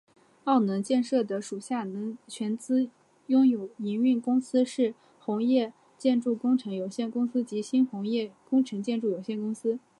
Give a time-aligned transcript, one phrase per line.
[0.45, 1.85] 澳能建设的属下
[2.27, 2.89] 全资
[3.27, 9.77] 拥有营运公司是鸿业建筑工程有限公司及新鸿业工程建筑有限公司。